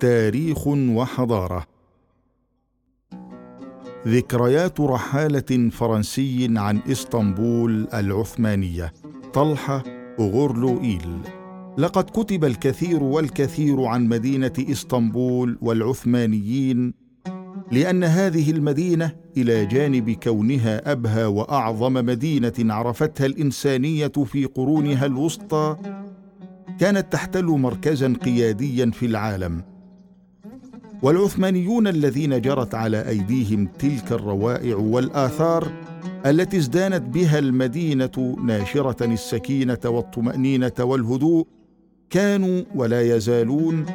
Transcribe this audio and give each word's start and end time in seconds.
تاريخ 0.00 0.66
وحضارة. 0.66 1.66
ذكريات 4.06 4.80
رحالة 4.80 5.70
فرنسي 5.70 6.48
عن 6.56 6.78
إسطنبول 6.90 7.88
العثمانية. 7.94 8.92
طلحة 9.32 9.82
أغورلوئيل 10.20 11.18
لقد 11.78 12.04
كتب 12.04 12.44
الكثير 12.44 13.02
والكثير 13.02 13.84
عن 13.84 14.08
مدينة 14.08 14.52
إسطنبول 14.58 15.58
والعثمانيين 15.62 16.94
لأن 17.72 18.04
هذه 18.04 18.50
المدينة 18.50 19.12
إلى 19.36 19.66
جانب 19.66 20.10
كونها 20.10 20.92
أبهى 20.92 21.24
وأعظم 21.24 21.92
مدينة 21.92 22.52
عرفتها 22.58 23.26
الإنسانية 23.26 24.12
في 24.26 24.44
قرونها 24.44 25.06
الوسطى 25.06 25.76
كانت 26.80 27.12
تحتل 27.12 27.44
مركزا 27.44 28.14
قياديا 28.24 28.90
في 28.90 29.06
العالم. 29.06 29.69
والعثمانيون 31.02 31.86
الذين 31.86 32.40
جرت 32.40 32.74
على 32.74 33.08
أيديهم 33.08 33.68
تلك 33.78 34.12
الروائع 34.12 34.76
والآثار 34.76 35.72
التي 36.26 36.56
ازدانت 36.56 37.02
بها 37.02 37.38
المدينة 37.38 38.36
ناشرة 38.44 39.04
السكينة 39.04 39.78
والطمأنينة 39.84 40.72
والهدوء 40.80 41.46
كانوا 42.10 42.62
ولا 42.74 43.16
يزالون 43.16 43.86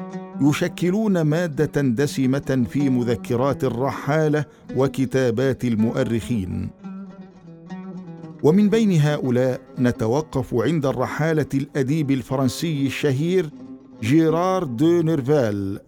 يشكلون 0.41 1.21
مادة 1.21 1.81
دسمة 1.81 2.65
في 2.69 2.89
مذكرات 2.89 3.63
الرحالة 3.63 4.45
وكتابات 4.75 5.65
المؤرخين. 5.65 6.69
ومن 8.43 8.69
بين 8.69 9.01
هؤلاء 9.01 9.61
نتوقف 9.79 10.53
عند 10.53 10.85
الرحالة 10.85 11.45
الأديب 11.53 12.11
الفرنسي 12.11 12.85
الشهير 12.85 13.49
جيرار 14.01 14.63
دو 14.63 15.01
نيرفال. 15.01 15.79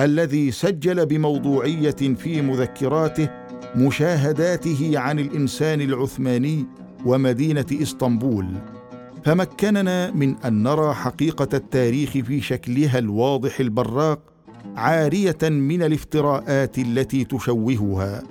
الذي 0.00 0.50
سجل 0.50 1.06
بموضوعية 1.06 1.90
في 1.90 2.42
مذكراته 2.42 3.28
مشاهداته 3.76 4.92
عن 4.94 5.18
الإنسان 5.18 5.80
العثماني 5.80 6.66
ومدينة 7.06 7.66
إسطنبول. 7.72 8.46
فمكننا 9.24 10.10
من 10.10 10.36
أن 10.36 10.62
نرى 10.62 10.94
حقيقة 10.94 11.48
التاريخ 11.54 12.10
في 12.10 12.40
شكلها 12.40 12.98
الواضح 12.98 13.60
البراق 13.60 14.20
عارية 14.76 15.38
من 15.42 15.82
الافتراءات 15.82 16.78
التي 16.78 17.24
تشوهها. 17.24 18.22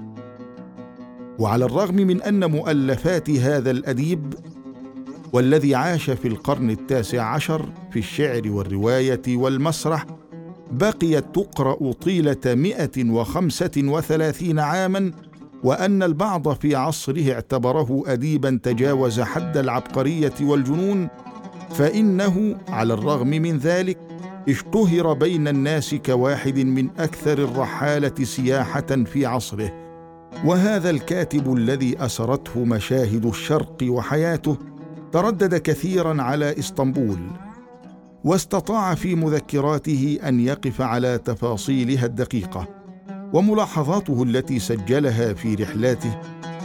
وعلى 1.39 1.65
الرغم 1.65 1.95
من 1.95 2.21
أن 2.21 2.51
مؤلفات 2.51 3.29
هذا 3.29 3.71
الأديب 3.71 4.33
والذي 5.33 5.75
عاش 5.75 6.09
في 6.09 6.27
القرن 6.27 6.69
التاسع 6.69 7.23
عشر 7.23 7.69
في 7.91 7.99
الشعر 7.99 8.41
والرواية 8.45 9.21
والمسرح 9.27 10.05
بقيت 10.71 11.25
مائه 12.47 13.09
وخمسة 13.09 13.71
وثلاثين 13.77 14.59
عاما 14.59 15.11
وأن 15.63 16.03
البعض 16.03 16.53
في 16.53 16.75
عصره 16.75 17.33
اعتبره 17.33 18.03
اديبا 18.07 18.59
تجاوز 18.63 19.21
حد 19.21 19.57
العبقرية 19.57 20.33
والجنون 20.41 21.07
فإنه 21.69 22.55
على 22.69 22.93
الرغم 22.93 23.27
من 23.27 23.57
ذلك 23.57 23.97
اشتهر 24.49 25.13
بين 25.13 25.47
الناس 25.47 25.95
كواحد 25.95 26.59
من 26.59 26.89
أكثر 26.99 27.37
الرحالة 27.37 28.23
سياحة 28.23 29.03
في 29.05 29.25
عصره. 29.25 29.73
وهذا 30.45 30.89
الكاتب 30.89 31.53
الذي 31.53 32.05
أسرته 32.05 32.65
مشاهد 32.65 33.25
الشرق 33.25 33.77
وحياته 33.83 34.57
تردد 35.11 35.55
كثيرا 35.55 36.21
على 36.21 36.59
إسطنبول. 36.59 37.19
واستطاع 38.27 38.95
في 38.95 39.15
مذكراته 39.15 40.19
أن 40.27 40.39
يقف 40.39 40.81
على 40.81 41.17
تفاصيلها 41.17 42.05
الدقيقة 42.05 42.67
وملاحظاته 43.33 44.23
التي 44.23 44.59
سجلها 44.59 45.33
في 45.33 45.55
رحلاته 45.55 46.21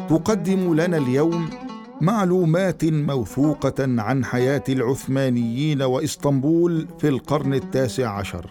تقدم 0.08 0.74
لنا 0.74 0.96
اليوم 0.96 1.50
معلومات 2.00 2.84
موثوقة 2.84 3.74
عن 4.02 4.24
حياة 4.24 4.64
العثمانيين 4.68 5.82
وإسطنبول 5.82 6.88
في 6.98 7.08
القرن 7.08 7.54
التاسع 7.54 8.08
عشر. 8.18 8.50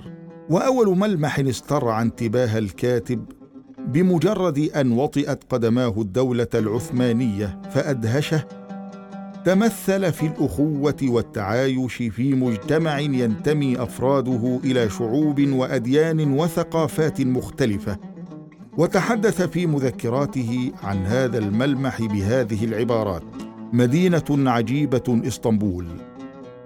وأول 0.50 0.98
ملمح 0.98 1.40
استرعى 1.40 2.02
انتباه 2.02 2.58
الكاتب 2.58 3.26
بمجرد 3.88 4.58
أن 4.60 4.92
وطئت 4.92 5.44
قدماه 5.50 5.94
الدولة 6.02 6.48
العثمانية 6.56 7.62
فأدهشه 7.72 8.48
تمثل 9.46 10.12
في 10.12 10.26
الأخوة 10.26 10.96
والتعايش 11.04 11.96
في 11.96 12.34
مجتمع 12.34 13.00
ينتمي 13.00 13.84
أفراده 13.84 14.60
إلى 14.64 14.90
شعوب 14.90 15.42
وأديان 15.42 16.34
وثقافات 16.34 17.22
مختلفة. 17.22 17.98
وتحدث 18.78 19.42
في 19.42 19.68
مذكراته 19.68 20.72
عن 20.84 20.98
هذا 21.06 21.38
الملمح 21.38 22.02
بهذه 22.02 22.66
العبارات. 22.66 23.24
مدينة 23.74 24.52
عجيبة 24.52 25.22
إسطنبول. 25.28 25.88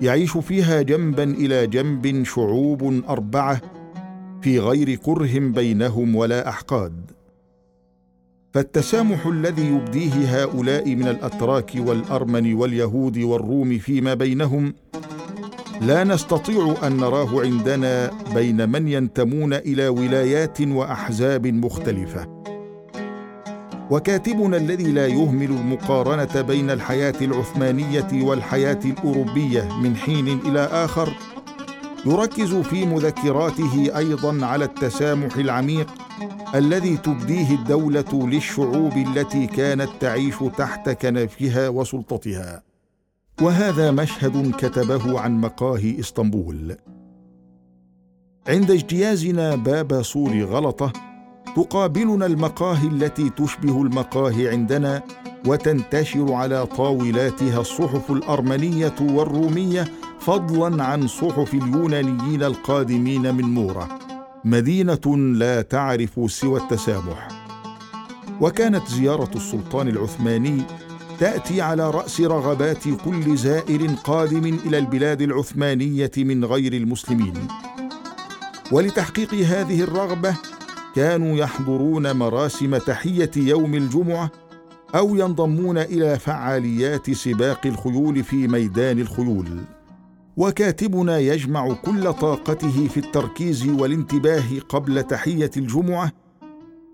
يعيش 0.01 0.37
فيها 0.37 0.81
جنبا 0.81 1.23
إلى 1.23 1.67
جنب 1.67 2.23
شعوب 2.23 3.03
أربعة 3.09 3.61
في 4.41 4.59
غير 4.59 4.95
كره 4.95 5.39
بينهم 5.39 6.15
ولا 6.15 6.49
أحقاد. 6.49 7.11
فالتسامح 8.55 9.25
الذي 9.25 9.67
يبديه 9.67 10.43
هؤلاء 10.43 10.95
من 10.95 11.07
الأتراك 11.07 11.71
والأرمن 11.77 12.53
واليهود 12.53 13.17
والروم 13.17 13.77
فيما 13.77 14.13
بينهم 14.13 14.73
لا 15.81 16.03
نستطيع 16.03 16.75
أن 16.83 16.97
نراه 16.97 17.41
عندنا 17.41 18.11
بين 18.33 18.69
من 18.69 18.87
ينتمون 18.87 19.53
إلى 19.53 19.87
ولايات 19.87 20.61
وأحزاب 20.61 21.47
مختلفة. 21.47 22.27
وكاتبنا 23.91 24.57
الذي 24.57 24.91
لا 24.91 25.07
يهمل 25.07 25.49
المقارنة 25.49 26.41
بين 26.41 26.69
الحياة 26.69 27.15
العثمانية 27.21 28.23
والحياة 28.23 28.79
الأوروبية 28.85 29.69
من 29.83 29.95
حين 29.95 30.27
إلى 30.27 30.59
آخر 30.59 31.13
يركز 32.05 32.53
في 32.53 32.85
مذكراته 32.85 33.97
أيضا 33.97 34.45
على 34.45 34.65
التسامح 34.65 35.35
العميق 35.35 36.04
الذي 36.55 36.97
تبديه 36.97 37.55
الدولة 37.55 38.27
للشعوب 38.27 38.97
التي 38.97 39.47
كانت 39.47 39.89
تعيش 39.99 40.35
تحت 40.57 40.89
كنفها 40.89 41.69
وسلطتها. 41.69 42.63
وهذا 43.41 43.91
مشهد 43.91 44.51
كتبه 44.51 45.19
عن 45.19 45.41
مقاهي 45.41 45.99
إسطنبول. 45.99 46.75
عند 48.47 48.71
اجتيازنا 48.71 49.55
باب 49.55 50.01
سور 50.01 50.43
غلطة 50.43 50.93
تقابلنا 51.55 52.25
المقاهي 52.25 52.87
التي 52.87 53.29
تشبه 53.29 53.81
المقاهي 53.81 54.49
عندنا 54.49 55.03
وتنتشر 55.47 56.33
على 56.33 56.65
طاولاتها 56.65 57.61
الصحف 57.61 58.11
الأرمنية 58.11 58.95
والرومية 59.01 59.85
فضلا 60.19 60.83
عن 60.83 61.07
صحف 61.07 61.53
اليونانيين 61.53 62.43
القادمين 62.43 63.35
من 63.35 63.43
موره 63.43 64.04
مدينة 64.45 65.17
لا 65.17 65.61
تعرف 65.61 66.31
سوى 66.31 66.59
التسامح 66.59 67.27
وكانت 68.41 68.87
زيارة 68.87 69.31
السلطان 69.35 69.87
العثماني 69.87 70.61
تأتي 71.19 71.61
على 71.61 71.89
رأس 71.89 72.21
رغبات 72.21 72.83
كل 73.05 73.37
زائر 73.37 73.87
قادم 74.03 74.59
إلى 74.65 74.77
البلاد 74.77 75.21
العثمانية 75.21 76.11
من 76.17 76.45
غير 76.45 76.73
المسلمين. 76.73 77.33
ولتحقيق 78.71 79.33
هذه 79.33 79.81
الرغبة 79.81 80.35
كانوا 80.95 81.37
يحضرون 81.37 82.11
مراسم 82.15 82.77
تحية 82.77 83.31
يوم 83.37 83.73
الجمعة 83.73 84.31
أو 84.95 85.15
ينضمون 85.15 85.77
إلى 85.77 86.19
فعاليات 86.19 87.11
سباق 87.11 87.65
الخيول 87.65 88.23
في 88.23 88.47
ميدان 88.47 88.99
الخيول. 88.99 89.65
وكاتبنا 90.37 91.19
يجمع 91.19 91.73
كل 91.73 92.13
طاقته 92.13 92.87
في 92.87 92.97
التركيز 92.97 93.67
والانتباه 93.67 94.59
قبل 94.69 95.03
تحية 95.03 95.51
الجمعة. 95.57 96.11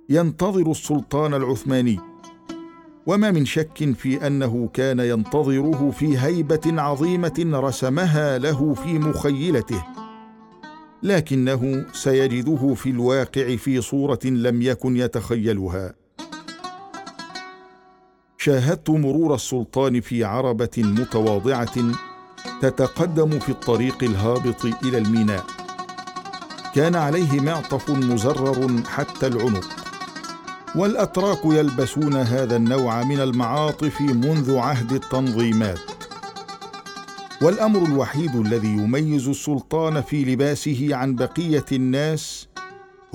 ينتظر 0.10 0.72
السلطان 0.72 1.34
العثماني. 1.34 2.00
وما 3.06 3.32
من 3.32 3.46
شك 3.46 3.94
في 3.94 4.28
أنه 4.28 4.70
كان 4.74 5.00
ينتظره 5.00 5.92
في 5.92 6.18
هيبة 6.18 6.82
عظيمة 6.82 7.52
رسمها 7.54 8.38
له 8.38 8.74
في 8.74 9.00
مخيلته. 9.00 9.84
لكنه 11.04 11.86
سيجده 11.94 12.74
في 12.74 12.90
الواقع 12.90 13.56
في 13.56 13.82
صورة 13.82 14.20
لم 14.26 14.62
يكن 14.62 14.98
يتخيلها. 14.98 15.94
شاهدت 18.38 18.90
مرور 18.90 19.36
السلطان 19.36 20.02
في 20.02 20.24
عربة 20.24 20.78
متواضعة 20.78 21.76
تتقدم 22.62 23.40
في 23.40 23.50
الطريق 23.50 24.04
الهابط 24.04 24.66
إلى 24.66 24.98
الميناء. 24.98 25.46
كان 26.76 26.96
عليه 26.96 27.42
معطف 27.42 27.90
مزرر 27.90 28.84
حتى 28.88 29.28
العنق. 29.28 29.68
والأتراك 30.76 31.40
يلبسون 31.46 32.16
هذا 32.16 32.56
النوع 32.56 33.04
من 33.04 33.20
المعاطف 33.20 34.02
منذ 34.02 34.58
عهد 34.58 34.92
التنظيمات. 34.92 35.80
والأمر 37.42 37.84
الوحيد 37.86 38.36
الذي 38.36 38.68
يميز 38.68 39.28
السلطان 39.28 40.02
في 40.02 40.26
لباسه 40.26 40.90
عن 40.92 41.16
بقية 41.16 41.66
الناس 41.72 42.48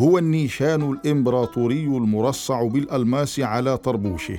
هو 0.01 0.19
النيشان 0.19 0.93
الإمبراطوري 0.93 1.85
المرصع 1.85 2.63
بالألماس 2.63 3.41
على 3.41 3.79
طربوشه. 3.79 4.39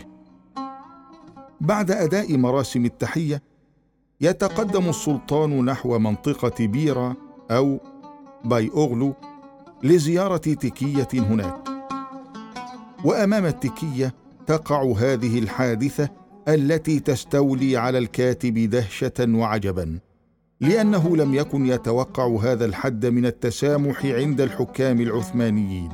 بعد 1.61 1.91
أداء 1.91 2.37
مراسم 2.37 2.85
التحية 2.85 3.41
يتقدم 4.21 4.89
السلطان 4.89 5.65
نحو 5.65 5.99
منطقة 5.99 6.65
بيرا 6.67 7.15
أو 7.51 7.79
باي 8.45 8.71
أغلو 8.75 9.13
لزيارة 9.83 10.37
تكية 10.37 11.07
هناك. 11.13 11.63
وأمام 13.05 13.45
التكية 13.45 14.13
تقع 14.47 14.93
هذه 14.97 15.39
الحادثة 15.39 16.09
التي 16.47 16.99
تستولي 16.99 17.77
على 17.77 17.97
الكاتب 17.97 18.69
دهشة 18.69 19.13
وعجبا 19.19 19.99
لأنه 20.61 21.17
لم 21.17 21.33
يكن 21.33 21.65
يتوقع 21.65 22.37
هذا 22.43 22.65
الحد 22.65 23.05
من 23.05 23.25
التسامح 23.25 24.05
عند 24.05 24.41
الحكام 24.41 25.01
العثمانيين. 25.01 25.89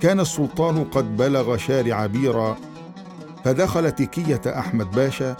كان 0.00 0.20
السلطان 0.20 0.84
قد 0.84 1.16
بلغ 1.16 1.56
شارع 1.56 2.06
بيرا 2.06 2.56
فدخل 3.44 3.90
تكية 3.92 4.40
أحمد 4.46 4.90
باشا 4.90 5.36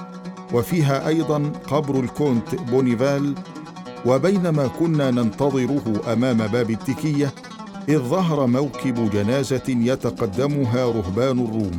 وفيها 0.54 1.08
أيضا 1.08 1.52
قبر 1.66 2.00
الكونت 2.00 2.54
بونيفال 2.54 3.34
وبينما 4.06 4.66
كنا 4.66 5.10
ننتظره 5.10 6.12
أمام 6.12 6.36
باب 6.36 6.70
التكية 6.70 7.32
إذ 7.88 7.98
ظهر 7.98 8.46
موكب 8.46 9.10
جنازة 9.10 9.62
يتقدمها 9.68 10.84
رهبان 10.86 11.38
الروم. 11.38 11.78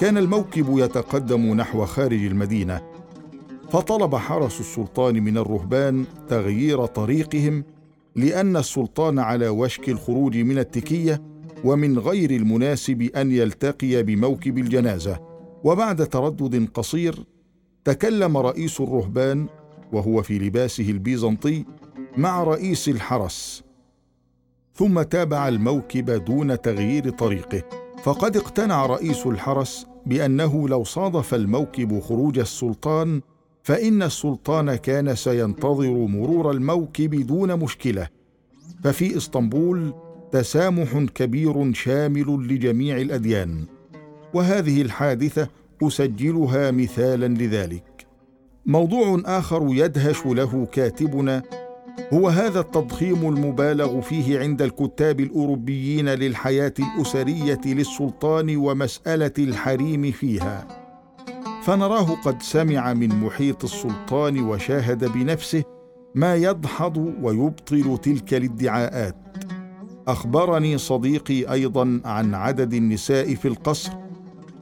كان 0.00 0.18
الموكب 0.18 0.78
يتقدم 0.78 1.54
نحو 1.54 1.84
خارج 1.84 2.24
المدينة 2.24 2.80
فطلب 3.70 4.14
حرس 4.14 4.60
السلطان 4.60 5.14
من 5.22 5.38
الرهبان 5.38 6.04
تغيير 6.28 6.86
طريقهم 6.86 7.64
لأن 8.16 8.56
السلطان 8.56 9.18
على 9.18 9.48
وشك 9.48 9.88
الخروج 9.88 10.36
من 10.36 10.58
التكية 10.58 11.22
ومن 11.64 11.98
غير 11.98 12.30
المناسب 12.30 13.02
أن 13.02 13.32
يلتقي 13.32 14.02
بموكب 14.02 14.58
الجنازة. 14.58 15.20
وبعد 15.64 16.06
تردد 16.06 16.68
قصير 16.74 17.24
تكلم 17.86 18.36
رئيس 18.36 18.80
الرهبان 18.80 19.46
وهو 19.92 20.22
في 20.22 20.38
لباسه 20.38 20.90
البيزنطي 20.90 21.64
مع 22.16 22.42
رئيس 22.42 22.88
الحرس 22.88 23.64
ثم 24.74 25.02
تابع 25.02 25.48
الموكب 25.48 26.24
دون 26.24 26.60
تغيير 26.60 27.10
طريقه. 27.10 27.62
فقد 28.02 28.36
اقتنع 28.36 28.86
رئيس 28.86 29.26
الحرس 29.26 29.86
بأنه 30.06 30.68
لو 30.68 30.84
صادف 30.84 31.34
الموكب 31.34 32.00
خروج 32.00 32.38
السلطان 32.38 33.20
فإن 33.62 34.02
السلطان 34.02 34.74
كان 34.74 35.14
سينتظر 35.14 35.92
مرور 35.92 36.50
الموكب 36.50 37.26
دون 37.26 37.56
مشكلة. 37.58 38.08
ففي 38.84 39.16
إسطنبول 39.16 39.94
تسامح 40.32 40.98
كبير 41.14 41.72
شامل 41.72 42.46
لجميع 42.48 42.96
الأديان. 42.96 43.64
وهذه 44.34 44.82
الحادثة 44.82 45.48
أسجلها 45.82 46.70
مثالا 46.70 47.26
لذلك. 47.26 48.06
موضوع 48.66 49.22
آخر 49.24 49.68
يدهش 49.70 50.26
له 50.26 50.66
كاتبنا 50.72 51.42
هو 52.12 52.28
هذا 52.28 52.60
التضخيم 52.60 53.28
المبالغ 53.28 54.00
فيه 54.00 54.40
عند 54.40 54.62
الكتاب 54.62 55.20
الأوروبيين 55.20 56.08
للحياة 56.08 56.74
الأسرية 56.78 57.60
للسلطان 57.66 58.56
ومسألة 58.56 59.32
الحريم 59.38 60.10
فيها. 60.10 60.68
فنراه 61.62 62.14
قد 62.24 62.42
سمع 62.42 62.94
من 62.94 63.08
محيط 63.08 63.64
السلطان 63.64 64.44
وشاهد 64.44 65.12
بنفسه 65.12 65.64
ما 66.14 66.34
يدحض 66.34 67.14
ويبطل 67.22 67.98
تلك 68.02 68.34
الادعاءات. 68.34 69.16
أخبرني 70.08 70.78
صديقي 70.78 71.52
أيضا 71.52 72.00
عن 72.04 72.34
عدد 72.34 72.74
النساء 72.74 73.34
في 73.34 73.48
القصر. 73.48 73.92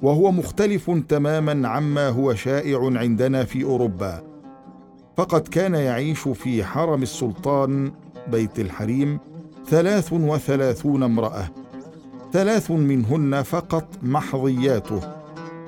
وهو 0.05 0.33
مختلف 0.33 0.91
تماما 1.09 1.69
عما 1.69 2.09
هو 2.09 2.35
شائع 2.35 2.91
عندنا 2.99 3.45
في 3.45 3.65
أوروبا. 3.65 4.23
فقد 5.17 5.49
كان 5.49 5.75
يعيش 5.75 6.29
في 6.29 6.65
حرم 6.65 7.03
السلطان 7.03 7.93
بيت 8.29 8.61
الحريم 8.61 9.19
ثلاث 9.67 10.13
وثلاثون 10.13 11.03
امرأة. 11.03 11.49
ثلاث 12.33 12.71
منهن 12.71 13.43
فقط 13.43 13.89
محظياته 14.03 15.01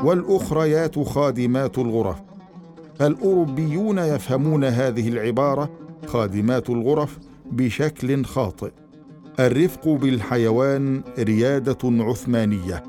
والأخريات 0.05 0.99
خادمات 0.99 1.79
الغرف. 1.79 2.17
فالاوروبيون 2.99 3.99
يفهمون 3.99 4.65
هذه 4.65 5.09
العبارة 5.09 5.71
خادمات 6.07 6.71
الغرف 6.71 7.19
بشكل 7.53 8.25
خاطئ. 8.25 8.71
الرفق 9.41 9.89
بالحيوان 9.89 11.03
ريادة 11.19 11.79
عثمانية. 11.85 12.83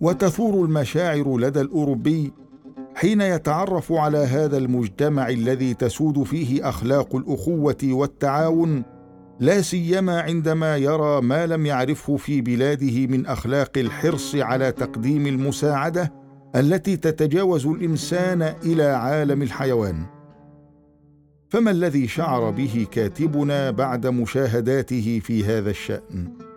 وتثور 0.00 0.64
المشاعر 0.64 1.38
لدى 1.38 1.60
الأوروبي 1.60 2.32
حين 2.94 3.20
يتعرف 3.20 3.92
على 3.92 4.18
هذا 4.18 4.56
المجتمع 4.56 5.28
الذي 5.28 5.74
تسود 5.74 6.22
فيه 6.22 6.68
أخلاق 6.68 7.16
الأخوة 7.16 7.76
والتعاون 7.84 8.82
لا 9.40 9.60
سيما 9.60 10.20
عندما 10.20 10.76
يرى 10.76 11.20
ما 11.20 11.46
لم 11.46 11.66
يعرفه 11.66 12.16
في 12.16 12.40
بلاده 12.40 13.06
من 13.06 13.26
أخلاق 13.26 13.78
الحرص 13.78 14.34
على 14.34 14.72
تقديم 14.72 15.26
المساعدة 15.26 16.12
التي 16.56 16.96
تتجاوز 16.96 17.66
الإنسان 17.66 18.42
إلى 18.42 18.84
عالم 18.84 19.42
الحيوان. 19.42 20.06
فما 21.48 21.70
الذي 21.70 22.08
شعر 22.08 22.50
به 22.50 22.86
كاتبنا 22.90 23.70
بعد 23.70 24.06
مشاهداته 24.06 25.20
في 25.24 25.44
هذا 25.44 25.70
الشأن؟ 25.70 26.47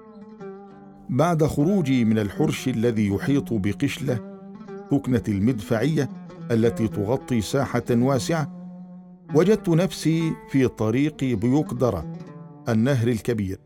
بعد 1.11 1.43
خروجي 1.43 2.05
من 2.05 2.19
الحرش 2.19 2.67
الذي 2.67 3.07
يحيط 3.07 3.53
بقشلة 3.53 4.19
ركنة 4.93 5.23
المدفعية 5.27 6.09
التي 6.51 6.87
تغطي 6.87 7.41
ساحة 7.41 7.83
واسعة 7.91 8.51
وجدت 9.35 9.69
نفسي 9.69 10.33
في 10.49 10.67
طريق 10.67 11.23
بيقدره 11.23 12.13
النهر 12.69 13.07
الكبير. 13.07 13.59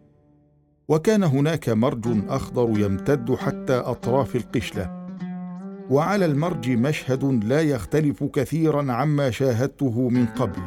وكان 0.87 1.23
هناك 1.23 1.69
مرج 1.69 2.07
أخضر 2.29 2.79
يمتد 2.79 3.35
حتى 3.35 3.73
أطراف 3.73 4.35
القشلة. 4.35 5.07
وعلى 5.89 6.25
المرج 6.25 6.69
مشهد 6.69 7.43
لا 7.43 7.61
يختلف 7.61 8.23
كثيرا 8.23 8.91
عما 8.91 9.31
شاهدته 9.31 10.09
من 10.09 10.25
قبل. 10.25 10.61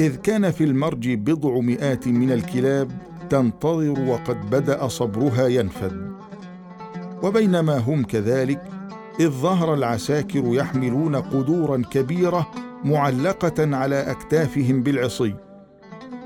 إذ 0.00 0.16
كان 0.16 0.50
في 0.50 0.64
المرج 0.64 1.14
بضع 1.14 1.60
مئات 1.60 2.08
من 2.08 2.32
الكلاب 2.32 3.15
تنتظر 3.30 4.00
وقد 4.00 4.50
بدأ 4.50 4.88
صبرها 4.88 5.46
ينفد. 5.46 6.12
وبينما 7.22 7.78
هم 7.78 8.04
كذلك 8.04 8.62
إذ 9.20 9.28
ظهر 9.28 9.74
العساكر 9.74 10.42
يحملون 10.44 11.16
قدورا 11.16 11.82
كبيرة 11.90 12.50
معلقة 12.84 13.76
على 13.76 14.10
أكتافهم 14.10 14.82
بالعصي. 14.82 15.34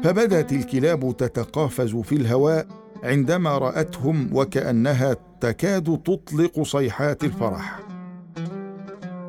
فبدأت 0.04 0.52
الكلاب 0.52 1.16
تتقافز 1.16 1.96
في 1.96 2.14
الهواء 2.14 2.66
عندما 3.04 3.58
رأتهم 3.58 4.30
وكأنها 4.32 5.16
تكاد 5.40 6.00
تطلق 6.04 6.62
صيحات 6.62 7.24
الفرح. 7.24 7.80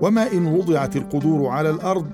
وما 0.02 0.32
إن 0.32 0.46
وضعت 0.46 0.96
القدور 0.96 1.48
على 1.48 1.70
الأرض 1.70 2.08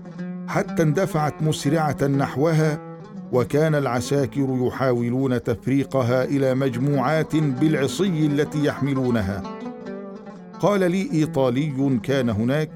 حتى 0.48 0.84
اندفعت 0.84 1.42
مسرعة 1.42 2.04
نحوها 2.04 2.87
وكان 3.32 3.76
العساكر 3.76 4.58
يحاولون 4.62 5.44
تفريقها 5.44 6.24
إلى 6.24 6.56
مجموعات 6.56 7.36
بالعصي 7.36 8.26
التي 8.26 8.66
يحملونها. 8.66 9.44
قال 10.60 10.92
لي 10.92 11.10
إيطالي 11.14 12.00
كان 12.04 12.30
هناك 12.30 12.72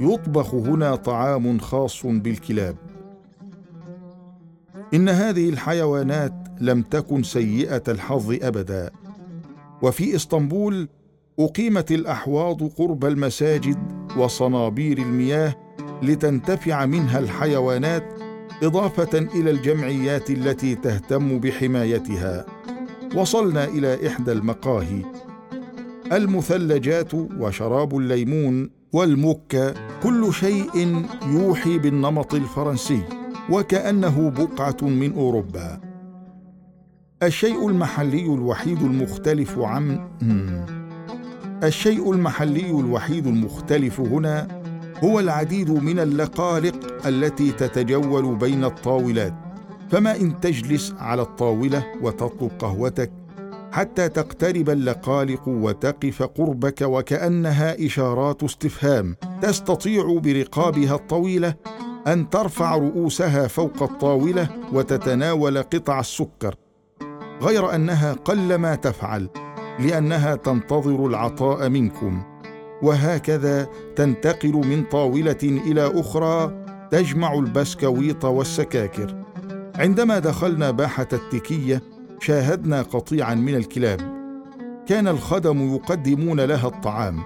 يطبخ 0.00 0.54
هنا 0.54 0.94
طعام 0.94 1.58
خاص 1.58 2.06
بالكلاب. 2.06 2.76
إن 4.94 5.08
هذه 5.08 5.48
الحيوانات 5.48 6.34
لم 6.60 6.82
تكن 6.82 7.22
سيئة 7.22 7.82
الحظ 7.88 8.38
أبدا. 8.42 8.90
وفي 9.82 10.16
إسطنبول 10.16 10.88
أقيمت 11.38 11.92
الأحواض 11.92 12.62
قرب 12.62 13.04
المساجد 13.04 13.78
وصنابير 14.16 14.98
المياه 14.98 15.54
لتنتفع 16.02 16.86
منها 16.86 17.18
الحيوانات 17.18 18.17
إضافة 18.62 19.18
إلى 19.18 19.50
الجمعيات 19.50 20.30
التي 20.30 20.74
تهتم 20.74 21.38
بحمايتها. 21.38 22.46
وصلنا 23.14 23.64
إلى 23.64 24.08
إحدى 24.08 24.32
المقاهي. 24.32 25.02
المثلجات 26.12 27.14
وشراب 27.14 27.98
الليمون 27.98 28.70
والمكه 28.92 29.74
كل 30.02 30.32
شيء 30.32 31.04
يوحي 31.26 31.78
بالنمط 31.78 32.34
الفرنسي 32.34 33.02
وكأنه 33.50 34.30
بقعة 34.30 34.76
من 34.82 35.12
أوروبا. 35.12 35.80
الشيء 37.22 37.68
المحلي 37.68 38.24
الوحيد 38.34 38.82
المختلف 38.82 39.58
عن 39.58 40.08
الشيء 41.62 42.12
المحلي 42.12 42.70
الوحيد 42.70 43.26
المختلف 43.26 44.00
هنا 44.00 44.57
هو 45.04 45.20
العديد 45.20 45.70
من 45.70 45.98
اللقالق 45.98 47.06
التي 47.06 47.52
تتجول 47.52 48.36
بين 48.36 48.64
الطاولات. 48.64 49.34
فما 49.90 50.16
إن 50.16 50.40
تجلس 50.40 50.94
على 50.98 51.22
الطاولة 51.22 51.86
وتطلب 52.02 52.50
قهوتك 52.58 53.12
حتى 53.72 54.08
تقترب 54.08 54.70
اللقالق 54.70 55.48
وتقف 55.48 56.22
قربك 56.22 56.82
وكأنها 56.82 57.86
إشارات 57.86 58.42
استفهام. 58.42 59.16
تستطيع 59.42 60.18
برقابها 60.24 60.94
الطويلة 60.94 61.54
أن 62.06 62.30
ترفع 62.30 62.76
رؤوسها 62.76 63.46
فوق 63.46 63.82
الطاولة 63.82 64.48
وتتناول 64.72 65.58
قطع 65.58 66.00
السكر 66.00 66.54
غير 67.42 67.74
أنها 67.74 68.12
قلما 68.12 68.74
تفعل 68.74 69.28
لأنها 69.78 70.34
تنتظر 70.34 71.06
العطاء 71.06 71.68
منكم. 71.68 72.22
وهكذا 72.82 73.68
تنتقل 73.96 74.52
من 74.52 74.84
طاولة 74.84 75.38
إلى 75.42 76.00
أخرى 76.00 76.64
تجمع 76.90 77.34
البسكويط 77.34 78.24
والسكاكر. 78.24 79.24
عندما 79.74 80.18
دخلنا 80.18 80.70
باحة 80.70 81.08
التكية 81.12 81.82
شاهدنا 82.20 82.82
قطيعا 82.82 83.34
من 83.34 83.54
الكلاب. 83.54 84.00
كان 84.86 85.08
الخدم 85.08 85.74
يقدمون 85.74 86.40
لها 86.40 86.68
الطعام. 86.68 87.22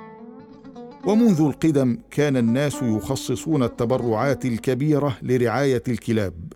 ومنذ 1.07 1.41
القدم 1.41 1.99
كان 2.11 2.37
الناس 2.37 2.83
يخصصون 2.83 3.63
التبرعات 3.63 4.45
الكبيرة 4.45 5.17
لرعاية 5.23 5.83
الكلاب. 5.89 6.53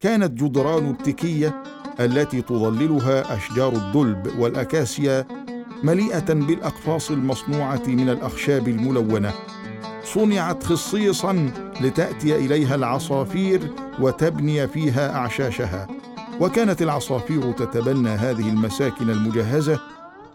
كانت 0.00 0.42
جدران 0.42 0.90
التكية 0.90 1.62
التي 2.00 2.42
تظللها 2.42 3.36
أشجار 3.36 3.72
الدلب 3.72 4.38
والأكاسيا 4.38 5.26
مليئة 5.84 6.34
بالأقفاص 6.34 7.10
المصنوعة 7.10 7.82
من 7.86 8.08
الأخشاب 8.08 8.68
الملونة. 8.68 9.32
صنعت 10.04 10.64
خصيصا 10.64 11.50
لتأتي 11.80 12.36
إليها 12.36 12.74
العصافير 12.74 13.60
وتبني 14.00 14.68
فيها 14.68 15.14
أعشاشها. 15.16 15.88
وكانت 16.40 16.82
العصافير 16.82 17.52
تتبنى 17.52 18.08
هذه 18.08 18.48
المساكن 18.48 19.10
المجهزة 19.10 19.80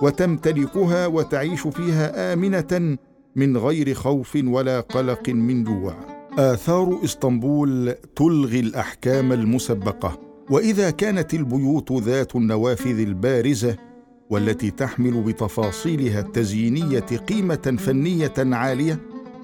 وتمتلكها 0.02 1.08
وتعيش 1.08 1.62
فيها 1.68 2.34
آمنة 2.34 2.98
من 3.36 3.58
غير 3.58 3.94
خوف 3.94 4.38
ولا 4.44 4.80
قلق 4.80 5.30
من 5.30 5.64
جوع. 5.64 5.94
آثار 6.38 7.00
إسطنبول 7.04 7.96
تلغي 8.16 8.60
الأحكام 8.60 9.34
المسبقة. 9.34 10.20
وإذا 10.50 10.90
كانت 10.90 11.34
البيوت 11.34 11.92
ذات 11.92 12.36
النوافذ 12.36 13.00
البارزة 13.00 13.89
والتي 14.30 14.72
تحمل 14.72 15.22
بتفاصيلها 15.22 16.20
التزيينية 16.20 17.00
قيمة 17.00 17.78
فنية 17.80 18.34
عالية 18.38 19.00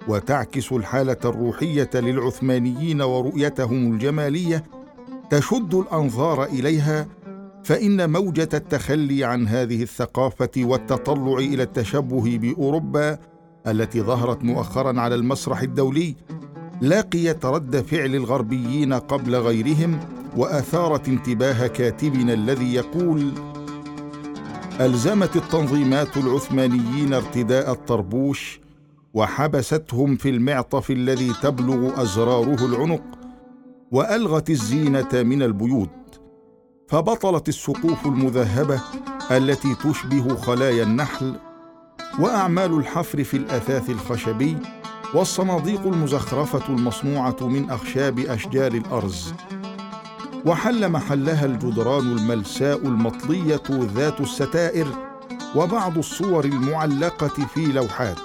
وتعكس 0.07 0.71
الحالة 0.71 1.17
الروحية 1.25 1.89
للعثمانيين 1.95 3.01
ورؤيتهم 3.01 3.93
الجمالية 3.93 4.63
تشد 5.29 5.73
الأنظار 5.73 6.43
إليها 6.43 7.07
فإن 7.63 8.11
موجة 8.11 8.49
التخلي 8.53 9.23
عن 9.23 9.47
هذه 9.47 9.83
الثقافة 9.83 10.51
والتطلع 10.57 11.37
إلى 11.37 11.63
التشبه 11.63 12.37
بأوروبا 12.37 13.17
التي 13.67 14.01
ظهرت 14.01 14.43
مؤخرا 14.43 15.01
على 15.01 15.15
المسرح 15.15 15.61
الدولي 15.61 16.15
لاقيت 16.81 17.45
رد 17.45 17.81
فعل 17.81 18.15
الغربيين 18.15 18.93
قبل 18.93 19.35
غيرهم 19.35 19.99
وآثارت 20.37 21.07
انتباه 21.07 21.67
كاتبنا 21.67 22.33
الذي 22.33 22.73
يقول 22.73 23.31
ألزمت 24.81 25.35
التنظيمات 25.35 26.17
العثمانيين 26.17 27.13
ارتداء 27.13 27.71
الطربوش 27.71 28.59
وحبستهم 29.13 30.15
في 30.15 30.29
المعطف 30.29 30.91
الذي 30.91 31.33
تبلغ 31.41 32.01
أزراره 32.01 32.65
العنق 32.65 33.03
وألغت 33.91 34.49
الزينة 34.49 35.09
من 35.13 35.43
البيوت 35.43 35.89
فبطلت 36.87 37.49
السقوف 37.49 38.05
المذهبة 38.05 38.81
التي 39.31 39.75
تشبه 39.75 40.35
خلايا 40.35 40.83
النحل 40.83 41.35
وأعمال 42.19 42.73
الحفر 42.77 43.23
في 43.23 43.37
الأثاث 43.37 43.89
الخشبي 43.89 44.57
والصناديق 45.13 45.87
المزخرفة 45.87 46.69
المصنوعة 46.69 47.37
من 47.41 47.69
أخشاب 47.69 48.19
أشجار 48.19 48.71
الأرز. 48.71 49.33
وحل 50.45 50.89
محلها 50.89 51.45
الجدران 51.45 52.17
الملساء 52.17 52.77
المطلية 52.77 53.61
ذات 53.69 54.21
الستائر 54.21 54.87
وبعض 55.55 55.97
الصور 55.97 56.45
المعلقة 56.45 57.27
في 57.27 57.65
لوحات 57.65 58.19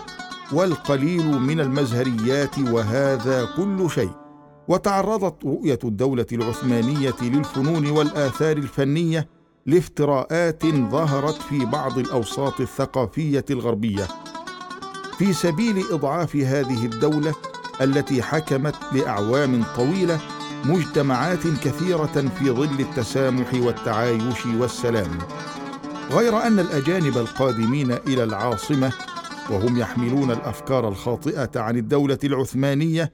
والقليل 0.53 1.27
من 1.41 1.61
المزهريات 1.61 2.59
وهذا 2.59 3.49
كل 3.57 3.91
شيء. 3.91 4.11
وتعرضت 4.69 5.45
رؤية 5.45 5.79
الدولة 5.85 6.27
العثمانية 6.33 7.15
للفنون 7.23 7.91
والآثار 7.91 8.57
الفنية 8.57 9.29
لافتراءات 9.67 10.67
ظهرت 10.67 11.43
في 11.43 11.65
بعض 11.65 11.99
الأوساط 11.99 12.61
الثقافية 12.61 13.45
الغربية. 13.51 14.09
في 15.19 15.33
سبيل 15.33 15.85
إضعاف 15.93 16.37
هذه 16.37 16.85
الدولة 16.85 17.35
التي 17.81 18.23
حكمت 18.23 18.75
لاعوام 18.93 19.65
طويلة 19.77 20.21
مجتمعات 20.65 21.43
كثيرة 21.47 22.31
في 22.39 22.51
ظل 22.51 22.81
التسامح 22.81 23.55
والتعايش 23.55 24.47
والسلام. 24.47 25.19
غير 26.11 26.47
أن 26.47 26.59
الأجانب 26.59 27.19
القادمين 27.19 27.93
إلى 27.93 28.25
العاصمة 28.25 28.93
وهم 29.51 29.79
يحملون 29.79 30.31
الأفكار 30.31 30.89
الخاطئة 30.89 31.51
عن 31.57 31.77
الدولة 31.77 32.19
العثمانية 32.25 33.13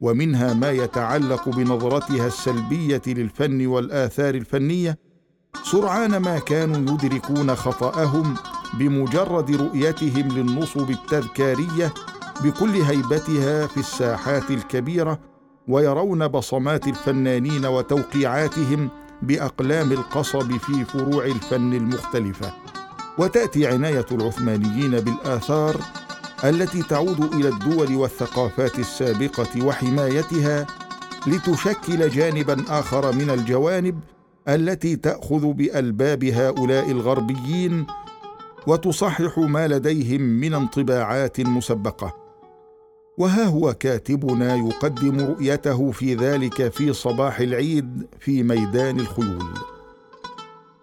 ومنها 0.00 0.54
ما 0.54 0.70
يتعلق 0.70 1.48
بنظرتها 1.48 2.26
السلبية 2.26 3.02
للفن 3.06 3.66
والآثار 3.66 4.34
الفنية 4.34 4.98
سرعان 5.64 6.16
ما 6.16 6.38
كانوا 6.38 6.94
يدركون 6.94 7.54
خطأهم 7.54 8.34
بمجرد 8.74 9.50
رؤيتهم 9.56 10.28
للنصب 10.28 10.90
التذكارية 10.90 11.94
بكل 12.44 12.70
هيبتها 12.70 13.66
في 13.66 13.76
الساحات 13.76 14.50
الكبيرة 14.50 15.20
ويرون 15.68 16.28
بصمات 16.28 16.86
الفنانين 16.86 17.66
وتوقيعاتهم 17.66 18.88
بأقلام 19.22 19.92
القصب 19.92 20.56
في 20.56 20.84
فروع 20.84 21.24
الفن 21.24 21.72
المختلفة. 21.72 22.52
وتأتي 23.18 23.66
عناية 23.66 24.06
العثمانيين 24.12 24.90
بالآثار 24.90 25.76
التي 26.44 26.82
تعود 26.82 27.34
إلى 27.34 27.48
الدول 27.48 27.96
والثقافات 27.96 28.78
السابقة 28.78 29.66
وحمايتها 29.66 30.66
لتشكل 31.26 32.08
جانبا 32.08 32.64
آخر 32.68 33.12
من 33.12 33.30
الجوانب 33.30 34.00
التي 34.48 34.96
تأخذ 34.96 35.52
بألباب 35.52 36.24
هؤلاء 36.24 36.90
الغربيين 36.90 37.86
وتصحح 38.66 39.38
ما 39.38 39.68
لديهم 39.68 40.20
من 40.20 40.54
انطباعات 40.54 41.40
مسبقة. 41.40 42.27
وها 43.18 43.44
هو 43.44 43.74
كاتبنا 43.74 44.56
يقدم 44.56 45.20
رؤيته 45.20 45.90
في 45.90 46.14
ذلك 46.14 46.68
في 46.72 46.92
صباح 46.92 47.40
العيد 47.40 48.06
في 48.20 48.42
ميدان 48.42 49.00
الخيول. 49.00 49.48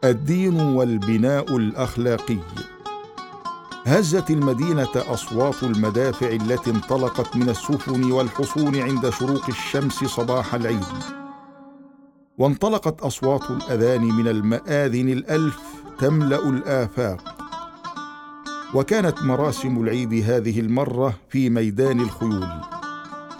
الدين 0.04 0.60
والبناء 0.60 1.58
الأخلاقي. 1.58 2.38
هزت 3.86 4.30
المدينة 4.30 4.89
أصوات 4.96 5.63
المدافع 5.63 6.27
التي 6.27 6.72
انطلقت 6.72 7.36
من 7.36 7.50
السفن 7.50 8.12
والحصون 8.12 8.75
عند 8.75 9.10
شروق 9.10 9.50
الشمس 9.50 9.94
صباح 9.94 10.56
العيد. 10.56 11.04
وانطلقت 12.38 13.01
أصوات 13.01 13.51
الأذان 13.51 14.04
من 14.04 14.27
المآذن 14.27 15.10
الألف 15.10 15.60
تملأ 16.00 16.50
الآفاق. 16.50 17.35
وكانت 18.75 19.24
مراسم 19.24 19.84
العيد 19.84 20.13
هذه 20.13 20.60
المرة 20.60 21.13
في 21.29 21.50
ميدان 21.50 22.00
الخيول 22.00 22.48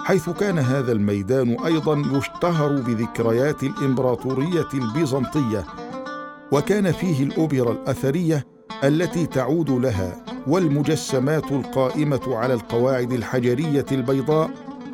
حيث 0.06 0.30
كان 0.30 0.60
هذا 0.60 0.92
الميدان 0.92 1.58
أيضا 1.65 2.18
يشتهر 2.18 2.82
بذكريات 2.82 3.63
الإمبراطورية 3.63 4.68
البيزنطية 4.74 5.65
وكان 6.51 6.92
فيه 6.92 7.24
الأوبرا 7.24 7.72
الأثرية 7.72 8.46
التي 8.84 9.25
تعود 9.25 9.70
لها 9.70 10.25
والمجسمات 10.48 11.51
القائمة 11.51 12.22
على 12.27 12.54
القواعد 12.54 13.12
الحجرية 13.12 13.86
البيضاء 13.92 14.50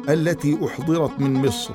التي 0.09 0.57
أحضرت 0.65 1.19
من 1.19 1.33
مصر 1.33 1.73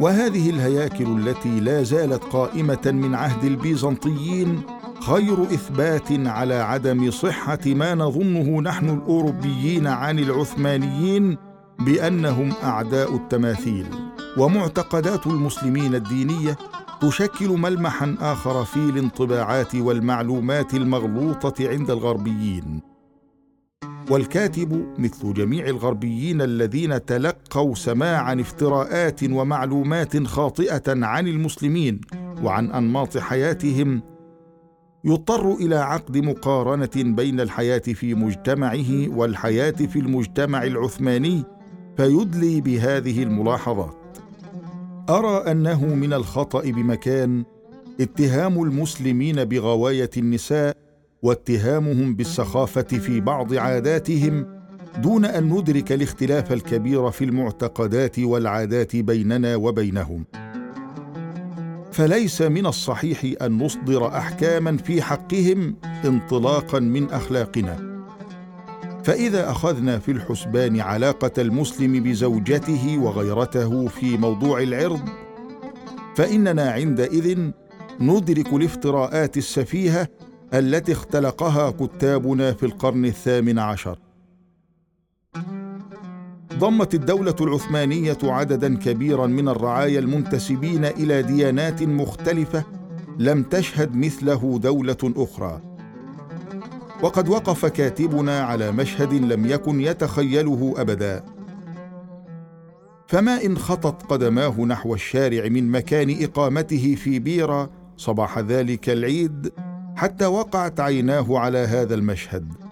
وهذه 0.00 0.50
الهياكل 0.50 1.28
التي 1.28 1.60
لا 1.60 1.82
زالت 1.82 2.24
قائمة 2.24 2.82
من 2.86 3.14
عهد 3.14 3.44
البيزنطيين 3.44 4.62
خير 5.00 5.42
إثبات 5.42 6.08
على 6.10 6.54
عدم 6.54 7.10
صحة 7.10 7.58
ما 7.66 7.94
نظنه 7.94 8.60
نحن 8.60 8.88
الأوروبيين 8.88 9.86
عن 9.86 10.18
العثمانيين 10.18 11.36
بأنهم 11.78 12.52
أعداء 12.64 13.16
التماثيل 13.16 13.86
ومعتقدات 14.38 15.26
المسلمين 15.26 15.94
الدينية 15.94 16.58
تشكل 17.00 17.48
ملمحا 17.48 18.16
آخر 18.20 18.64
في 18.64 18.76
الانطباعات 18.76 19.74
والمعلومات 19.74 20.74
المغلوطة 20.74 21.68
عند 21.68 21.90
الغربيين. 21.90 22.80
والكاتب 24.10 24.86
مثل 24.98 25.34
جميع 25.34 25.66
الغربيين 25.66 26.42
الذين 26.42 27.04
تلقوا 27.04 27.74
سماعا 27.74 28.40
افتراءات 28.40 29.20
ومعلومات 29.24 30.26
خاطئة 30.26 30.82
عن 30.86 31.28
المسلمين 31.28 32.00
وعن 32.42 32.70
أنماط 32.70 33.18
حياتهم 33.18 34.02
يضطر 35.04 35.54
إلى 35.54 35.76
عقد 35.76 36.16
مقارنة 36.16 36.90
بين 36.96 37.40
الحياة 37.40 37.78
في 37.78 38.14
مجتمعه 38.14 39.08
والحياة 39.08 39.70
في 39.70 39.98
المجتمع 39.98 40.64
العثماني 40.64 41.42
فيدلي 41.96 42.60
بهذه 42.60 43.22
الملاحظات. 43.22 43.96
أرى 45.10 45.50
أنه 45.50 45.84
من 45.84 46.12
الخطأ 46.12 46.60
بمكان 46.60 47.44
اتهام 48.00 48.62
المسلمين 48.62 49.44
بغواية 49.44 50.10
النساء 50.16 50.76
واتهامهم 51.22 52.14
بالسخافة 52.14 52.82
في 52.82 53.20
بعض 53.20 53.54
عاداتهم 53.54 54.46
دون 54.98 55.24
أن 55.24 55.44
ندرك 55.44 55.92
الاختلاف 55.92 56.52
الكبير 56.52 57.10
في 57.10 57.24
المعتقدات 57.24 58.18
والعادات 58.18 58.96
بيننا 58.96 59.56
وبينهم. 59.56 60.24
فليس 62.00 62.42
من 62.42 62.66
الصحيح 62.66 63.42
أن 63.42 63.58
نصدر 63.58 64.08
أحكاما 64.08 64.76
في 64.76 65.02
حقهم 65.02 65.76
انطلاقا 66.04 66.78
من 66.78 67.10
أخلاقنا. 67.10 68.04
فإذا 69.04 69.50
أخذنا 69.50 69.98
في 69.98 70.12
الحسبان 70.12 70.80
علاقة 70.80 71.30
المسلم 71.38 72.02
بزوجته 72.02 72.98
وغيرته 72.98 73.86
في 73.86 74.16
موضوع 74.16 74.62
العرض 74.62 75.08
فإننا 76.16 76.70
عندئذ 76.70 77.50
ندرك 78.00 78.52
الافتراءات 78.52 79.36
السفيهة 79.36 80.08
التي 80.54 80.92
اختلقها 80.92 81.70
كتابنا 81.70 82.52
في 82.52 82.66
القرن 82.66 83.04
الثامن 83.04 83.58
عشر. 83.58 83.98
ضمت 86.60 86.94
الدولة 86.94 87.34
العثمانية 87.40 88.18
عددا 88.22 88.76
كبيرا 88.76 89.26
من 89.26 89.48
الرعايا 89.48 89.98
المنتسبين 89.98 90.84
إلى 90.84 91.22
ديانات 91.22 91.82
مختلفة 91.82 92.64
لم 93.18 93.42
تشهد 93.42 93.96
مثله 93.96 94.58
دولة 94.62 94.96
أخرى. 95.04 95.60
وقد 97.02 97.28
وقف 97.28 97.66
كاتبنا 97.66 98.40
على 98.40 98.72
مشهد 98.72 99.12
لم 99.12 99.46
يكن 99.46 99.80
يتخيله 99.80 100.74
ابدا. 100.76 101.24
فما 103.06 103.44
إن 103.44 103.58
خطت 103.58 104.02
قدماه 104.02 104.60
نحو 104.60 104.94
الشارع 104.94 105.48
من 105.48 105.70
مكان 105.70 106.16
إقامته 106.20 106.94
في 106.94 107.18
بيرة 107.18 107.70
صباح 107.96 108.38
ذلك 108.38 108.90
العيد 108.90 109.52
حتى 109.96 110.26
وقعت 110.26 110.80
عيناه 110.80 111.38
على 111.38 111.58
هذا 111.58 111.94
المشهد. 111.94 112.69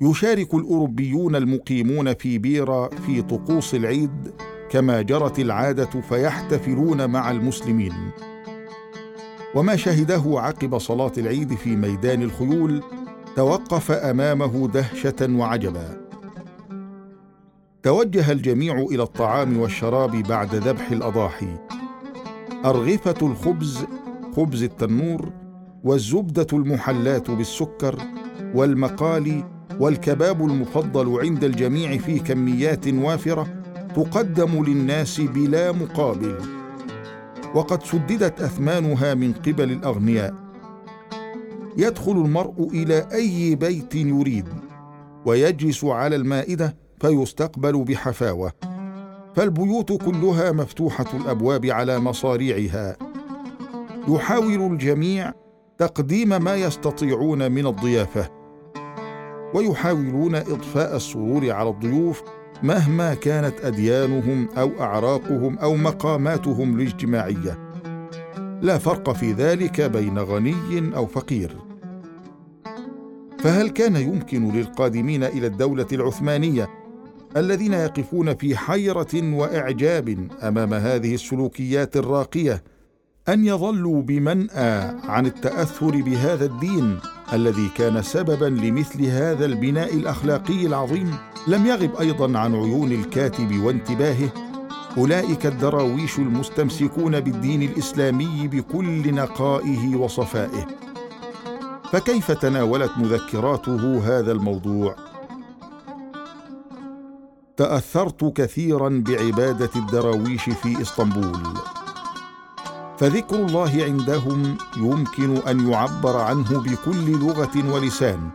يشارك 0.00 0.54
الأوروبيون 0.54 1.36
المقيمون 1.36 2.14
في 2.14 2.38
بيرة 2.38 2.88
في 2.88 3.22
طقوس 3.22 3.74
العيد 3.74 4.32
كما 4.70 5.02
جرت 5.02 5.38
العادة 5.38 6.00
فيحتفلون 6.00 7.10
مع 7.10 7.30
المسلمين. 7.30 7.92
وما 9.54 9.76
شهده 9.76 10.22
عقب 10.26 10.78
صلاة 10.78 11.12
العيد 11.18 11.54
في 11.54 11.76
ميدان 11.76 12.22
الخيول 12.22 12.82
توقف 13.36 13.90
أمامه 13.90 14.68
دهشة 14.68 15.36
وعجبا. 15.36 16.00
توجه 17.82 18.32
الجميع 18.32 18.78
إلى 18.78 19.02
الطعام 19.02 19.58
والشراب 19.58 20.10
بعد 20.10 20.54
ذبح 20.54 20.90
الأضاحي. 20.90 21.56
أرغفة 22.64 23.26
الخبز 23.26 23.84
خبز 24.36 24.62
التنور 24.62 25.32
والزبدة 25.84 26.46
المحلاه 26.52 27.24
بالسكر 27.28 27.98
والمقالي 28.54 29.53
والكباب 29.80 30.44
المفضل 30.44 31.20
عند 31.20 31.44
الجميع 31.44 31.98
في 31.98 32.18
كميات 32.18 32.88
وافرة 32.88 33.46
تقدم 33.96 34.64
للناس 34.64 35.20
بلا 35.20 35.72
مقابل. 35.72 36.38
وقد 37.54 37.82
سددت 37.82 38.40
أثمانها 38.40 39.14
من 39.14 39.32
قبل 39.32 39.72
الأغنياء. 39.72 40.34
يدخل 41.76 42.12
المرء 42.12 42.68
إلى 42.72 43.08
أي 43.12 43.54
بيت 43.54 43.94
يريد 43.94 44.48
ويجلس 45.26 45.84
على 45.84 46.16
المائدة 46.16 46.76
فيستقبل 47.00 47.84
بحفاوة. 47.84 48.52
فالبيوت 49.34 49.92
كلها 49.92 50.52
مفتوحة 50.52 51.06
الأبواب 51.14 51.66
على 51.66 51.98
مصاريعها. 51.98 52.96
يحاول 54.08 54.72
الجميع 54.72 55.32
تقديم 55.78 56.28
ما 56.28 56.54
يستطيعون 56.54 57.52
من 57.52 57.66
الضيافة. 57.66 58.33
ويحاولون 59.54 60.34
اضفاء 60.34 60.96
السرور 60.96 61.50
على 61.50 61.70
الضيوف 61.70 62.22
مهما 62.62 63.14
كانت 63.14 63.54
أديانهم 63.64 64.48
أو 64.58 64.70
أعراقهم 64.80 65.58
أو 65.58 65.76
مقاماتهم 65.76 66.80
الاجتماعية. 66.80 67.58
لا 68.62 68.78
فرق 68.78 69.12
في 69.12 69.32
ذلك 69.32 69.80
بين 69.80 70.18
غني 70.18 70.96
أو 70.96 71.06
فقير. 71.06 71.56
فهل 73.38 73.68
كان 73.68 73.96
يمكن 73.96 74.52
للقادمين 74.52 75.24
إلى 75.24 75.46
الدولة 75.46 75.86
العثمانية 75.92 76.68
الذين 77.36 77.72
يقفون 77.72 78.34
في 78.34 78.56
حيرة 78.56 79.34
وإعجاب 79.34 80.28
أمام 80.42 80.74
هذه 80.74 81.14
السلوكيات 81.14 81.96
الراقية 81.96 82.62
أن 83.28 83.44
يظلوا 83.44 84.02
بمنأى 84.02 84.94
عن 85.04 85.26
التأثر 85.26 85.90
بهذا 85.90 86.44
الدين؟ 86.44 86.98
الذي 87.32 87.68
كان 87.68 88.02
سببا 88.02 88.44
لمثل 88.44 89.04
هذا 89.04 89.44
البناء 89.44 89.94
الأخلاقي 89.94 90.66
العظيم 90.66 91.14
لم 91.46 91.66
يغب 91.66 91.96
أيضا 91.96 92.38
عن 92.38 92.54
عيون 92.54 92.92
الكاتب 92.92 93.64
وانتباهه. 93.64 94.28
أولئك 94.98 95.46
الدراويش 95.46 96.18
المستمسكون 96.18 97.20
بالدين 97.20 97.62
الإسلامي 97.62 98.48
بكل 98.48 99.14
نقائه 99.14 99.96
وصفائه. 99.96 100.66
فكيف 101.92 102.32
تناولت 102.32 102.92
مذكراته 102.98 103.98
هذا 104.04 104.32
الموضوع؟ 104.32 104.96
تأثرت 107.56 108.24
كثيرا 108.24 109.02
بعبادة 109.06 109.70
الدراويش 109.76 110.42
في 110.42 110.82
إسطنبول. 110.82 111.40
فذكر 112.98 113.36
الله 113.36 113.84
عندهم 113.84 114.58
يمكن 114.76 115.36
أن 115.36 115.70
يعبر 115.70 116.16
عنه 116.16 116.60
بكل 116.60 117.10
لغة 117.10 117.74
ولسان 117.74 118.30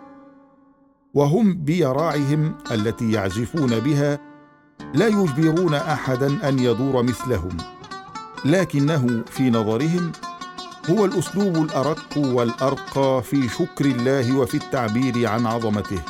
وهم 1.13 1.53
بيراعهم 1.53 2.55
التي 2.71 3.11
يعزفون 3.11 3.79
بها 3.79 4.19
لا 4.93 5.07
يجبرون 5.07 5.73
أحدا 5.73 6.49
أن 6.49 6.59
يدور 6.59 7.03
مثلهم 7.03 7.57
لكنه 8.45 9.23
في 9.27 9.49
نظرهم 9.49 10.11
هو 10.89 11.05
الأسلوب 11.05 11.57
الأرق 11.57 12.17
والأرقى 12.17 13.23
في 13.23 13.49
شكر 13.49 13.85
الله 13.85 14.37
وفي 14.37 14.57
التعبير 14.57 15.27
عن 15.27 15.45
عظمته. 15.45 16.01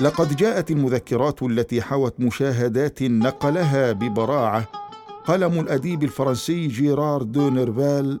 لقد 0.00 0.36
جاءت 0.36 0.70
المذكرات 0.70 1.42
التي 1.42 1.82
حوت 1.82 2.20
مشاهدات 2.20 3.02
نقلها 3.02 3.92
ببراعة 3.92 4.64
قلم 5.28 5.60
الأديب 5.60 6.02
الفرنسي 6.02 6.66
جيرار 6.66 7.22
دو 7.22 7.50
نيرفال 7.50 8.20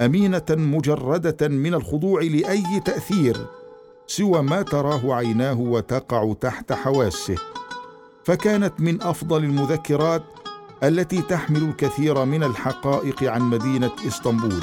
أمينة 0.00 0.42
مجردة 0.50 1.48
من 1.48 1.74
الخضوع 1.74 2.22
لأي 2.22 2.80
تأثير 2.84 3.36
سوى 4.06 4.42
ما 4.42 4.62
تراه 4.62 5.14
عيناه 5.14 5.60
وتقع 5.60 6.32
تحت 6.32 6.72
حواسه. 6.72 7.34
فكانت 8.24 8.80
من 8.80 9.02
أفضل 9.02 9.44
المذكرات 9.44 10.22
التي 10.82 11.22
تحمل 11.22 11.62
الكثير 11.62 12.24
من 12.24 12.42
الحقائق 12.42 13.24
عن 13.24 13.42
مدينة 13.42 13.90
إسطنبول. 14.06 14.62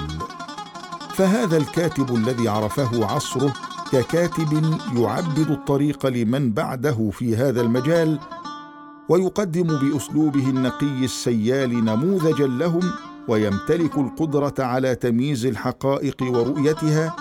فهذا 1.13 1.57
الكاتب 1.57 2.15
الذي 2.15 2.47
عرفه 2.47 3.05
عصره 3.05 3.53
ككاتب 3.91 4.79
يعبد 4.95 5.51
الطريق 5.51 6.05
لمن 6.05 6.51
بعده 6.51 7.09
في 7.11 7.35
هذا 7.35 7.61
المجال 7.61 8.19
ويقدم 9.09 9.67
بأسلوبه 9.67 10.49
النقي 10.49 11.03
السيال 11.03 11.85
نموذجا 11.85 12.47
لهم 12.47 12.81
ويمتلك 13.27 13.97
القدرة 13.97 14.53
على 14.59 14.95
تمييز 14.95 15.45
الحقائق 15.45 16.23
ورؤيتها. 16.23 17.15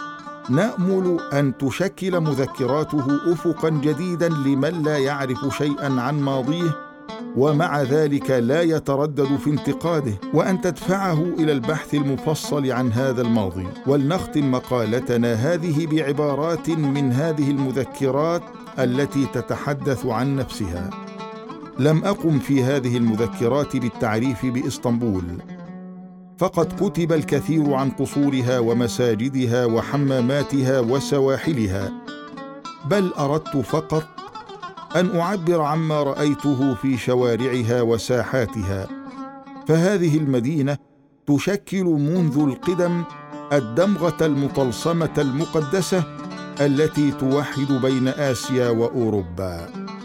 نأمل 0.51 1.18
أن 1.33 1.59
تشكل 1.59 2.20
مذكراته 2.20 3.33
افقا 3.33 3.68
جديدا 3.68 4.29
لمن 4.29 4.83
لا 4.83 4.99
يعرف 4.99 5.57
شيئا 5.59 6.01
عن 6.01 6.20
ماضيه 6.20 6.77
ومع 7.37 7.83
ذلك 7.83 8.31
لا 8.31 8.62
يتردد 8.62 9.37
في 9.37 9.51
انتقاده. 9.51 10.14
وأن 10.35 10.61
تدفعه 10.61 11.23
إلى 11.38 11.53
البحث 11.53 11.94
المفصل 11.94 12.73
عن 12.73 12.92
هذا 12.92 13.23
الماضي. 13.23 13.66
ولنختم 13.87 14.51
مقالتنا 14.51 15.33
هذه 15.33 15.87
بعبارات 15.87 16.70
من 16.70 17.12
هذه 17.12 17.51
المذكرات 17.51 18.42
التي 18.79 19.27
تتحدث 19.27 20.07
عن 20.07 20.37
نفسها. 20.37 21.04
لم 21.79 22.05
أقم 22.05 22.39
في 22.39 22.63
هذه 22.63 22.97
المذكرات 22.97 23.77
بالتعريف 23.77 24.47
بإسطنبول. 24.47 25.25
فقد 26.39 26.73
كتب 26.81 27.13
الكثير 27.13 27.75
عن 27.75 27.91
قصورها 27.91 28.59
ومساجدها 28.59 29.65
وحماماتها 29.65 30.81
وسواحلها. 30.81 31.93
بل 32.91 33.13
أردت 33.19 33.57
فقط 33.57 34.05
أن 34.97 35.17
أعبر 35.17 35.61
عما 35.61 36.03
رأيته 36.03 36.75
في 36.75 36.97
شوارعها 36.97 37.83
وساحاتها. 37.83 38.89
فهذه 39.67 40.17
المدينة 40.19 40.79
تشكل 41.27 41.85
منذ 41.85 42.39
القدم 42.39 43.03
الدمغة 43.53 44.27
المطلسمه 44.27 45.15
المقدسة 45.19 46.05
التي 46.61 47.11
توحد 47.11 47.73
بين 47.83 48.09
آسيا 48.09 48.69
وأوروبا. 48.69 49.84